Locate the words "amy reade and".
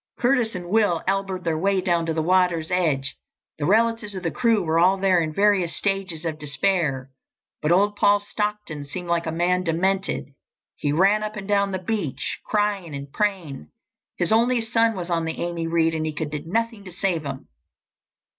15.39-16.05